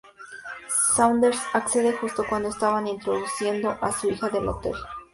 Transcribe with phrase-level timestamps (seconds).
[0.95, 4.73] Saunders accede justo cuando estaban introduciendo a su hija al hotel.